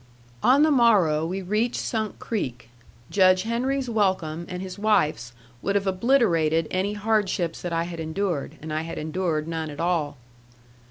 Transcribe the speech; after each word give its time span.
On 0.41 0.63
the 0.63 0.71
morrow 0.71 1.27
we 1.27 1.43
reached 1.43 1.79
Sunk 1.79 2.17
Creek. 2.17 2.69
Judge 3.11 3.43
Henry's 3.43 3.87
welcome 3.87 4.47
and 4.49 4.59
his 4.59 4.79
wife's 4.79 5.31
would 5.61 5.75
have 5.75 5.85
obliterated 5.85 6.67
any 6.71 6.93
hardships 6.93 7.61
that 7.61 7.71
I 7.71 7.83
had 7.83 7.99
endured, 7.99 8.57
and 8.63 8.73
I 8.73 8.81
had 8.81 8.97
endured 8.97 9.47
none 9.47 9.69
at 9.69 9.79
all. 9.79 10.17